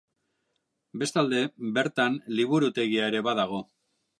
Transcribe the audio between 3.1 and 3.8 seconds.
ere badago.